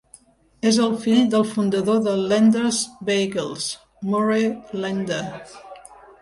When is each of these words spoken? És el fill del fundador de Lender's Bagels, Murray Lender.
És 0.69 0.77
el 0.85 0.93
fill 1.01 1.19
del 1.33 1.43
fundador 1.49 1.99
de 2.07 2.13
Lender's 2.31 2.79
Bagels, 3.11 3.69
Murray 4.15 4.49
Lender. 4.81 5.21